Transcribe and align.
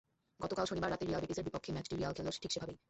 গতকাল 0.39 0.65
শনিবার 0.65 0.91
রাতে 0.91 1.05
রিয়াল 1.05 1.21
বেটিসের 1.21 1.45
বিপক্ষে 1.47 1.73
ম্যাচটি 1.73 1.95
রিয়াল 1.95 2.13
খেলল 2.13 2.29
ঠিক 2.43 2.51
সেভাবেই। 2.53 2.77